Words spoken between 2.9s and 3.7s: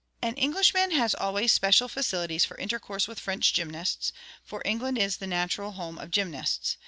with French